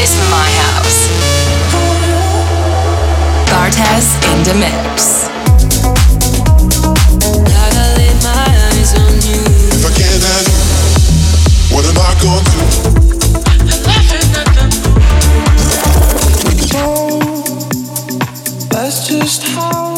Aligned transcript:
is 0.00 0.14
my 0.30 0.48
house. 0.62 1.08
Bartes 3.50 4.08
in 4.30 4.38
the 4.44 4.54
mix. 4.54 5.28
If 9.74 9.84
I 9.84 9.90
can't 9.98 10.22
what 11.72 11.84
am 11.84 11.98
I 11.98 12.14
gonna 12.22 12.42
do? 12.54 12.60
That's 18.70 18.98
just 19.08 19.42
how 19.48 19.97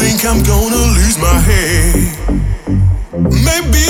think 0.00 0.24
I'm 0.24 0.40
gonna 0.42 0.96
lose 0.96 1.20
my 1.20 1.36
head. 1.44 1.92
Maybe 3.20 3.84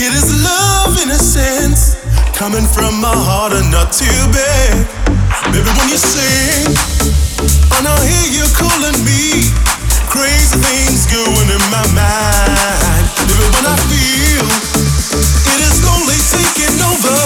it 0.00 0.12
is 0.16 0.32
love 0.40 0.96
in 0.96 1.12
a 1.12 1.20
sense, 1.20 2.00
coming 2.32 2.64
from 2.64 3.04
my 3.04 3.12
heart 3.12 3.52
and 3.52 3.68
not 3.68 3.92
too 3.92 4.20
bad. 4.32 4.88
Baby, 5.52 5.68
when 5.76 5.88
you 5.92 6.00
sing, 6.00 6.72
and 7.76 7.84
I 7.84 7.92
hear 8.00 8.28
you 8.32 8.44
calling 8.56 8.96
me, 9.04 9.52
crazy 10.08 10.56
things 10.56 11.04
going 11.12 11.48
in 11.52 11.64
my 11.68 11.84
mind. 11.92 13.04
Baby, 13.28 13.44
when 13.60 13.66
I 13.68 13.76
feel 13.92 14.46
it 15.52 15.58
is 15.68 15.84
slowly 15.84 16.16
taking 16.32 16.80
over, 16.80 17.20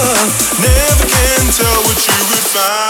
never 0.59 1.05
can 1.07 1.43
tell 1.55 1.79
what 1.87 1.95
you 1.95 2.19
would 2.27 2.47
find. 2.51 2.89